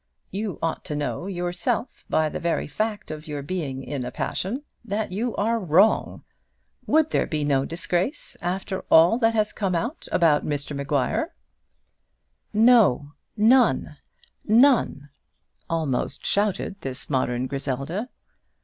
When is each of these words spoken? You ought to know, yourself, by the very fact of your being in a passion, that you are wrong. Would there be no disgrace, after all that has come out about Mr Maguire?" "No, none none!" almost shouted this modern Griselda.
You 0.31 0.57
ought 0.63 0.83
to 0.85 0.95
know, 0.95 1.27
yourself, 1.27 2.05
by 2.09 2.27
the 2.27 2.39
very 2.39 2.65
fact 2.65 3.11
of 3.11 3.27
your 3.27 3.43
being 3.43 3.83
in 3.83 4.03
a 4.03 4.09
passion, 4.09 4.63
that 4.83 5.11
you 5.11 5.35
are 5.35 5.59
wrong. 5.59 6.23
Would 6.87 7.11
there 7.11 7.27
be 7.27 7.43
no 7.43 7.65
disgrace, 7.65 8.35
after 8.41 8.79
all 8.89 9.19
that 9.19 9.35
has 9.35 9.53
come 9.53 9.75
out 9.75 10.07
about 10.11 10.43
Mr 10.43 10.75
Maguire?" 10.75 11.35
"No, 12.51 13.11
none 13.37 13.97
none!" 14.43 15.11
almost 15.69 16.25
shouted 16.25 16.81
this 16.81 17.07
modern 17.07 17.45
Griselda. 17.45 18.09